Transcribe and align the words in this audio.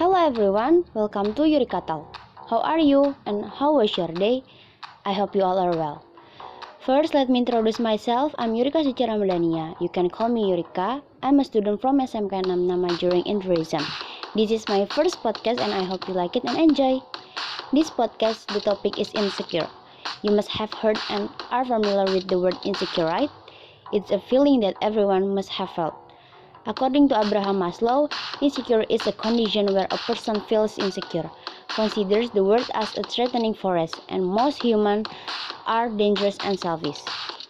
Hello 0.00 0.16
everyone, 0.16 0.86
welcome 0.94 1.34
to 1.34 1.42
Yurika 1.42 1.84
Talk. 1.86 2.16
How 2.48 2.60
are 2.60 2.78
you 2.78 3.14
and 3.26 3.44
how 3.44 3.76
was 3.76 3.98
your 3.98 4.08
day? 4.08 4.42
I 5.04 5.12
hope 5.12 5.36
you 5.36 5.42
all 5.42 5.58
are 5.58 5.76
well. 5.76 6.06
First, 6.86 7.12
let 7.12 7.28
me 7.28 7.40
introduce 7.40 7.78
myself. 7.78 8.34
I'm 8.38 8.54
Yurika 8.54 8.80
Suci 8.80 9.04
Ramadhania. 9.04 9.76
You 9.78 9.90
can 9.90 10.08
call 10.08 10.30
me 10.30 10.48
Yurika. 10.48 11.02
I'm 11.22 11.38
a 11.38 11.44
student 11.44 11.82
from 11.82 12.00
SMK 12.00 12.40
6 12.40 12.80
majoring 12.80 13.26
in 13.26 13.42
tourism. 13.42 13.84
This 14.34 14.50
is 14.50 14.66
my 14.70 14.86
first 14.86 15.20
podcast 15.20 15.60
and 15.60 15.74
I 15.74 15.84
hope 15.84 16.08
you 16.08 16.14
like 16.14 16.34
it 16.34 16.48
and 16.48 16.56
enjoy. 16.56 17.02
This 17.74 17.90
podcast, 17.90 18.48
the 18.54 18.60
topic 18.60 18.98
is 18.98 19.12
insecure. 19.12 19.68
You 20.22 20.30
must 20.30 20.48
have 20.48 20.72
heard 20.72 20.96
and 21.10 21.28
are 21.50 21.66
familiar 21.66 22.08
with 22.08 22.26
the 22.26 22.38
word 22.40 22.56
insecure, 22.64 23.04
right? 23.04 23.28
It's 23.92 24.10
a 24.10 24.18
feeling 24.18 24.60
that 24.60 24.80
everyone 24.80 25.34
must 25.34 25.50
have 25.60 25.68
felt. 25.68 26.09
According 26.66 27.08
to 27.08 27.20
Abraham 27.20 27.58
Maslow, 27.58 28.10
insecure 28.40 28.82
is 28.88 29.06
a 29.06 29.12
condition 29.12 29.74
where 29.74 29.88
a 29.90 29.98
person 29.98 30.40
feels 30.40 30.78
insecure, 30.78 31.30
considers 31.74 32.30
the 32.30 32.42
world 32.44 32.70
as 32.74 32.96
a 32.96 33.02
threatening 33.02 33.52
forest, 33.52 34.00
and 34.08 34.24
most 34.24 34.58
humans 34.58 35.06
are 35.66 35.88
dangerous 35.90 36.38
and 36.42 36.58
selfish. 36.58 37.00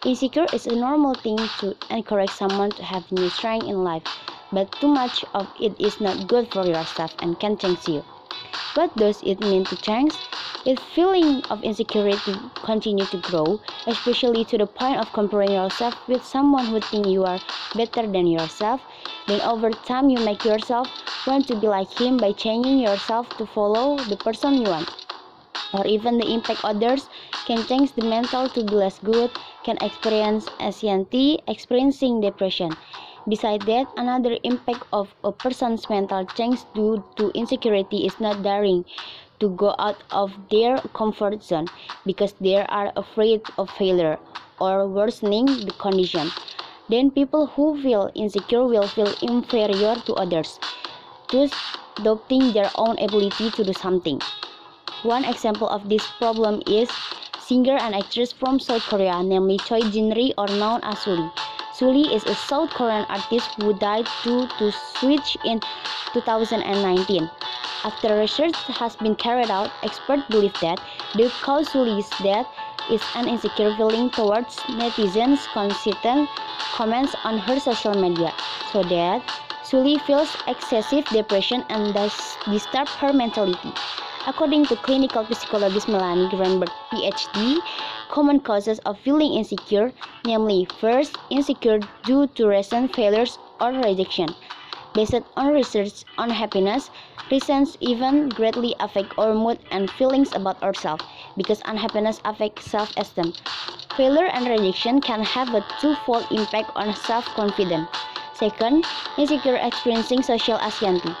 Insecure 0.03 0.47
is 0.53 0.67
a 0.67 0.75
normal 0.75 1.15
thing 1.15 1.37
to 1.59 1.75
encourage 1.89 2.31
someone 2.31 2.71
to 2.71 2.83
have 2.83 3.11
new 3.11 3.29
strength 3.29 3.67
in 3.67 3.83
life, 3.83 4.03
but 4.51 4.71
too 4.81 4.87
much 4.89 5.23
of 5.33 5.47
it 5.59 5.79
is 5.79 6.01
not 6.01 6.27
good 6.27 6.47
for 6.49 6.65
yourself 6.65 7.11
and 7.21 7.39
can 7.39 7.57
change 7.57 7.87
you. 7.87 8.03
What 8.75 8.97
does 8.97 9.21
it 9.23 9.39
mean 9.39 9.65
to 9.65 9.75
change? 9.77 10.13
If 10.65 10.79
feeling 10.79 11.43
of 11.51 11.61
insecurity 11.63 12.51
continue 12.63 13.05
to 13.07 13.17
grow, 13.17 13.59
especially 13.87 14.43
to 14.45 14.57
the 14.57 14.65
point 14.65 14.97
of 14.99 15.11
comparing 15.13 15.51
yourself 15.51 15.95
with 16.07 16.23
someone 16.25 16.67
who 16.67 16.79
think 16.79 17.07
you 17.07 17.23
are 17.25 17.39
better 17.75 18.07
than 18.07 18.25
yourself, 18.27 18.81
then 19.27 19.41
over 19.41 19.71
time 19.73 20.09
you 20.09 20.19
make 20.19 20.43
yourself 20.43 20.89
want 21.27 21.47
to 21.47 21.55
be 21.55 21.67
like 21.67 21.91
him 21.91 22.19
by 22.19 22.31
changing 22.31 22.79
yourself 22.79 23.35
to 23.37 23.45
follow 23.45 24.03
the 24.03 24.17
person 24.17 24.57
you 24.57 24.69
want. 24.69 24.89
Or 25.73 25.85
even 25.87 26.17
the 26.17 26.33
impact 26.33 26.61
others 26.63 27.09
can 27.45 27.65
change 27.65 27.93
the 27.93 28.01
mental 28.01 28.49
to 28.49 28.61
be 28.63 28.75
less 28.75 28.99
good, 28.99 29.31
can 29.63 29.77
experience 29.81 30.49
anxiety, 30.59 31.39
experiencing 31.47 32.21
depression. 32.21 32.77
Besides 33.27 33.65
that, 33.65 33.87
another 33.97 34.37
impact 34.43 34.83
of 34.91 35.15
a 35.23 35.31
person's 35.31 35.89
mental 35.89 36.25
change 36.35 36.65
due 36.73 37.03
to 37.15 37.31
insecurity 37.33 38.05
is 38.05 38.19
not 38.19 38.41
daring 38.43 38.85
to 39.41 39.49
go 39.49 39.75
out 39.79 40.01
of 40.11 40.31
their 40.49 40.77
comfort 40.93 41.43
zone 41.43 41.67
because 42.05 42.33
they 42.39 42.55
are 42.55 42.93
afraid 42.95 43.41
of 43.57 43.69
failure 43.71 44.17
or 44.61 44.87
worsening 44.87 45.47
the 45.65 45.73
condition. 45.79 46.31
Then 46.87 47.11
people 47.11 47.47
who 47.47 47.81
feel 47.81 48.11
insecure 48.15 48.65
will 48.65 48.87
feel 48.87 49.13
inferior 49.21 49.95
to 50.05 50.13
others, 50.13 50.59
thus 51.31 51.51
doubting 52.03 52.53
their 52.53 52.69
own 52.75 52.97
ability 52.99 53.51
to 53.51 53.63
do 53.63 53.73
something. 53.73 54.21
One 55.03 55.25
example 55.25 55.67
of 55.67 55.89
this 55.89 56.05
problem 56.19 56.61
is 56.67 56.89
singer 57.39 57.75
and 57.75 57.95
actress 57.95 58.31
from 58.31 58.59
South 58.59 58.83
Korea, 58.83 59.23
namely 59.23 59.57
Choi 59.57 59.81
Jin-ri 59.81 60.33
or 60.37 60.47
known 60.47 60.79
as 60.83 60.99
Sulli. 60.99 61.40
Sulli 61.81 62.13
is 62.13 62.23
a 62.27 62.35
South 62.35 62.69
Korean 62.69 63.07
artist 63.09 63.55
who 63.59 63.73
died 63.73 64.07
due 64.23 64.45
to 64.59 64.71
switch 64.71 65.35
in 65.43 65.59
2019. 66.13 67.27
After 67.83 68.19
research 68.19 68.55
has 68.77 68.95
been 68.97 69.15
carried 69.15 69.49
out, 69.49 69.71
experts 69.81 70.21
believe 70.29 70.53
that 70.61 70.79
the 71.15 71.31
cause 71.41 71.73
of 71.73 71.87
Sulli's 71.87 72.07
death 72.21 72.45
is 72.91 73.01
an 73.15 73.27
insecure 73.27 73.73
feeling 73.77 74.11
towards 74.11 74.57
netizens' 74.77 75.51
consistent 75.53 76.29
comments 76.77 77.15
on 77.23 77.39
her 77.39 77.59
social 77.59 77.95
media, 77.95 78.31
so 78.71 78.83
that 78.83 79.25
Sulli 79.63 79.99
feels 80.01 80.37
excessive 80.45 81.05
depression 81.05 81.65
and 81.69 81.95
thus 81.95 82.37
disturb 82.45 82.89
her 82.89 83.11
mentality. 83.11 83.73
According 84.27 84.67
to 84.67 84.75
clinical 84.75 85.25
psychologist 85.33 85.87
Melanie 85.87 86.29
Greenberg, 86.29 86.69
PhD, 86.91 87.57
common 88.09 88.39
causes 88.39 88.77
of 88.85 88.99
feeling 88.99 89.33
insecure, 89.33 89.91
namely 90.23 90.65
first, 90.65 91.17
insecure 91.29 91.79
due 92.05 92.27
to 92.27 92.47
recent 92.47 92.91
failures 92.93 93.39
or 93.59 93.71
rejection. 93.71 94.35
Based 94.93 95.15
on 95.37 95.53
research 95.53 96.03
on 96.17 96.29
happiness, 96.29 96.89
recent 97.31 97.77
events 97.81 98.35
greatly 98.35 98.75
affect 98.79 99.13
our 99.17 99.33
mood 99.33 99.59
and 99.71 99.89
feelings 99.89 100.33
about 100.33 100.61
ourselves 100.61 101.03
because 101.37 101.61
unhappiness 101.65 102.19
affects 102.25 102.65
self-esteem. 102.65 103.33
Failure 103.95 104.27
and 104.27 104.47
rejection 104.47 105.01
can 105.01 105.23
have 105.23 105.53
a 105.53 105.63
twofold 105.79 106.25
impact 106.31 106.71
on 106.75 106.93
self-confidence. 106.93 107.89
Second, 108.33 108.85
insecure 109.17 109.55
experiencing 109.55 110.21
social 110.21 110.59
anxiety. 110.59 111.15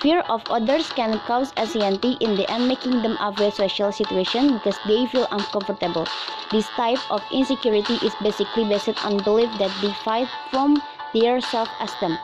Fear 0.00 0.20
of 0.28 0.42
others 0.50 0.90
can 0.90 1.18
cause 1.26 1.52
anxiety 1.56 2.16
in 2.20 2.36
the 2.36 2.48
end, 2.50 2.68
making 2.68 3.02
them 3.02 3.16
avoid 3.20 3.54
social 3.54 3.90
situations 3.90 4.52
because 4.52 4.78
they 4.86 5.06
feel 5.06 5.26
uncomfortable. 5.32 6.06
This 6.50 6.68
type 6.76 6.98
of 7.10 7.22
insecurity 7.32 7.94
is 8.06 8.14
basically 8.22 8.64
based 8.64 9.04
on 9.04 9.18
belief 9.24 9.50
that 9.58 9.74
they 9.82 9.92
fight 10.04 10.28
from 10.50 10.80
their 11.12 11.40
self-esteem. 11.40 12.16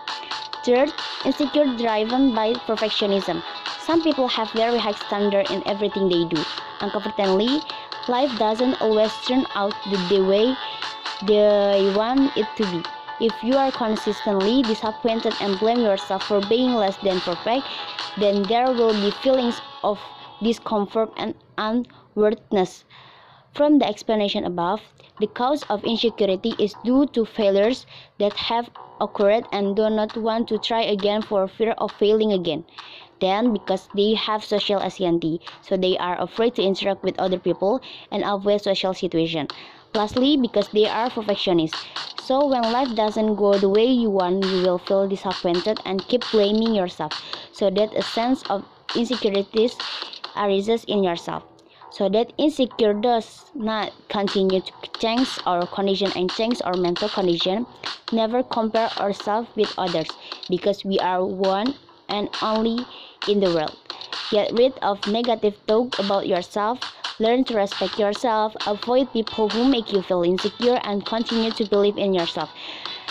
Third, 0.64 0.92
insecure 1.24 1.66
driven 1.76 2.34
by 2.34 2.54
perfectionism. 2.54 3.42
Some 3.80 4.02
people 4.02 4.28
have 4.28 4.50
very 4.52 4.78
high 4.78 4.96
standard 5.06 5.50
in 5.50 5.62
everything 5.66 6.08
they 6.08 6.24
do. 6.24 6.42
Unfortunately, 6.80 7.60
life 8.08 8.30
doesn't 8.38 8.80
always 8.80 9.12
turn 9.26 9.46
out 9.54 9.74
the 9.90 10.22
way 10.22 10.56
they 11.26 11.92
want 11.94 12.36
it 12.36 12.46
to 12.56 12.64
be. 12.70 12.82
If 13.18 13.42
you 13.44 13.56
are 13.56 13.72
consistently 13.72 14.62
disappointed 14.62 15.36
and 15.40 15.58
blame 15.58 15.82
yourself 15.82 16.24
for 16.26 16.40
being 16.40 16.72
less 16.74 16.96
than 16.98 17.20
perfect, 17.20 17.68
then 18.16 18.46
there 18.46 18.72
will 18.72 18.94
be 18.94 19.10
feelings 19.10 19.62
of 19.82 20.00
discomfort 20.42 21.12
and 21.16 21.34
unworthiness. 21.58 22.84
From 23.52 23.78
the 23.78 23.86
explanation 23.86 24.44
above, 24.44 24.82
the 25.18 25.26
cause 25.26 25.62
of 25.64 25.84
insecurity 25.84 26.56
is 26.58 26.74
due 26.74 27.06
to 27.08 27.24
failures 27.24 27.86
that 28.18 28.36
have 28.50 28.70
occurred 29.00 29.48
and 29.52 29.76
do 29.76 29.88
not 29.90 30.16
want 30.16 30.48
to 30.48 30.58
try 30.58 30.82
again 30.82 31.22
for 31.22 31.46
fear 31.48 31.72
of 31.78 31.92
failing 31.92 32.32
again. 32.32 32.64
Then, 33.20 33.52
because 33.52 33.88
they 33.94 34.14
have 34.14 34.44
social 34.44 34.80
anxiety, 34.82 35.40
so 35.60 35.76
they 35.76 35.96
are 35.98 36.20
afraid 36.20 36.54
to 36.56 36.62
interact 36.62 37.02
with 37.02 37.18
other 37.18 37.38
people 37.38 37.80
and 38.10 38.22
avoid 38.24 38.60
social 38.62 38.94
situations. 38.94 39.50
Lastly, 39.94 40.36
because 40.36 40.68
they 40.70 40.86
are 40.88 41.10
perfectionists. 41.10 41.86
So 42.24 42.46
when 42.46 42.72
life 42.72 42.94
doesn't 42.96 43.34
go 43.34 43.58
the 43.58 43.68
way 43.68 43.84
you 43.84 44.08
want, 44.08 44.46
you 44.46 44.62
will 44.62 44.78
feel 44.78 45.06
disappointed 45.06 45.78
and 45.84 46.00
keep 46.08 46.22
blaming 46.32 46.74
yourself. 46.74 47.12
So 47.52 47.68
that 47.68 47.92
a 47.94 48.02
sense 48.02 48.42
of 48.48 48.64
insecurities 48.96 49.76
arises 50.34 50.84
in 50.84 51.04
yourself. 51.04 51.44
So 51.90 52.08
that 52.08 52.32
insecure 52.38 52.94
does 52.94 53.44
not 53.54 53.92
continue 54.08 54.60
to 54.62 54.72
change 54.98 55.28
our 55.44 55.66
condition 55.66 56.12
and 56.16 56.30
change 56.30 56.62
our 56.64 56.76
mental 56.76 57.10
condition. 57.10 57.66
Never 58.10 58.42
compare 58.42 58.88
ourselves 58.96 59.50
with 59.54 59.72
others 59.76 60.10
because 60.48 60.82
we 60.82 60.98
are 61.00 61.24
one 61.24 61.74
and 62.08 62.30
only 62.40 62.86
in 63.28 63.40
the 63.40 63.52
world. 63.52 63.76
Get 64.30 64.50
rid 64.52 64.78
of 64.80 65.06
negative 65.06 65.60
talk 65.66 65.98
about 65.98 66.26
yourself 66.26 66.80
Learn 67.20 67.44
to 67.44 67.54
respect 67.54 67.96
yourself, 67.96 68.56
avoid 68.66 69.12
people 69.12 69.48
who 69.48 69.68
make 69.68 69.92
you 69.92 70.02
feel 70.02 70.24
insecure, 70.24 70.80
and 70.82 71.06
continue 71.06 71.52
to 71.52 71.64
believe 71.64 71.96
in 71.96 72.12
yourself. 72.12 72.50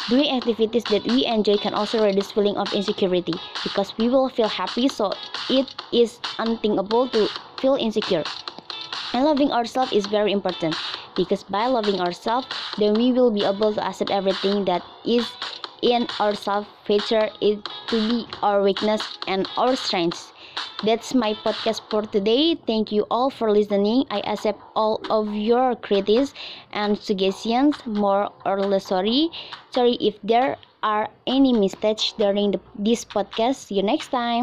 Doing 0.09 0.35
activities 0.35 0.83
that 0.91 1.05
we 1.05 1.25
enjoy 1.25 1.55
can 1.55 1.73
also 1.73 2.03
reduce 2.03 2.29
feeling 2.29 2.57
of 2.57 2.73
insecurity 2.73 3.31
because 3.63 3.97
we 3.97 4.09
will 4.09 4.27
feel 4.27 4.49
happy, 4.49 4.89
so 4.89 5.13
it 5.49 5.73
is 5.93 6.19
unthinkable 6.37 7.07
to 7.09 7.29
feel 7.59 7.75
insecure. 7.75 8.25
And 9.13 9.23
loving 9.23 9.53
ourselves 9.53 9.93
is 9.93 10.05
very 10.05 10.33
important 10.33 10.75
because 11.15 11.43
by 11.43 11.67
loving 11.67 12.01
ourselves, 12.01 12.47
then 12.77 12.95
we 12.95 13.13
will 13.13 13.31
be 13.31 13.45
able 13.45 13.73
to 13.73 13.87
accept 13.87 14.11
everything 14.11 14.65
that 14.65 14.83
is 15.05 15.31
in 15.81 16.07
ourselves, 16.19 16.67
feature 16.83 17.29
it 17.39 17.63
to 17.87 18.09
be 18.09 18.27
our 18.41 18.61
weakness 18.61 19.01
and 19.27 19.47
our 19.55 19.77
strengths. 19.77 20.33
That's 20.81 21.13
my 21.13 21.33
podcast 21.33 21.81
for 21.89 22.01
today. 22.03 22.55
Thank 22.55 22.91
you 22.91 23.05
all 23.09 23.29
for 23.29 23.51
listening. 23.51 24.05
I 24.09 24.19
accept 24.21 24.61
all 24.75 25.05
of 25.09 25.33
your 25.33 25.75
critics 25.75 26.33
and 26.71 26.97
suggestions, 26.97 27.85
more 27.85 28.31
or 28.45 28.61
less 28.61 28.87
sorry. 28.87 29.31
Sorry 29.69 29.93
if 30.01 30.19
there 30.21 30.57
are 30.83 31.09
any 31.25 31.53
mistakes 31.53 32.13
during 32.17 32.51
the, 32.51 32.59
this 32.75 33.05
podcast. 33.05 33.55
See 33.55 33.75
you 33.75 33.83
next 33.83 34.09
time. 34.09 34.31